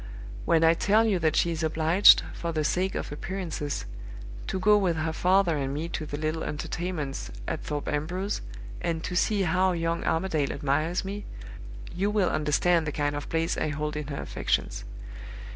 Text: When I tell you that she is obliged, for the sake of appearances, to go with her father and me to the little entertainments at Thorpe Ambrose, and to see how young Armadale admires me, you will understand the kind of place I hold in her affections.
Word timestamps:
When 0.45 0.63
I 0.63 0.73
tell 0.73 1.05
you 1.05 1.19
that 1.19 1.35
she 1.35 1.51
is 1.51 1.61
obliged, 1.61 2.23
for 2.33 2.51
the 2.51 2.63
sake 2.63 2.95
of 2.95 3.11
appearances, 3.11 3.85
to 4.47 4.59
go 4.59 4.75
with 4.75 4.95
her 4.97 5.13
father 5.13 5.55
and 5.57 5.71
me 5.75 5.89
to 5.89 6.07
the 6.07 6.17
little 6.17 6.43
entertainments 6.43 7.29
at 7.47 7.61
Thorpe 7.63 7.87
Ambrose, 7.87 8.41
and 8.81 9.03
to 9.03 9.15
see 9.15 9.43
how 9.43 9.73
young 9.73 10.03
Armadale 10.03 10.53
admires 10.53 11.05
me, 11.05 11.25
you 11.95 12.09
will 12.09 12.29
understand 12.31 12.87
the 12.87 12.91
kind 12.91 13.15
of 13.15 13.29
place 13.29 13.59
I 13.59 13.67
hold 13.67 13.95
in 13.95 14.07
her 14.07 14.19
affections. 14.19 14.85